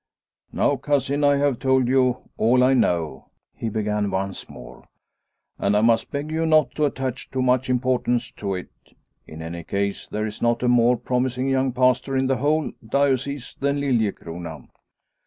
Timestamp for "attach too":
6.85-7.43